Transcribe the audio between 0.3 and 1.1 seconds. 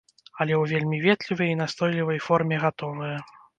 Але ў вельмі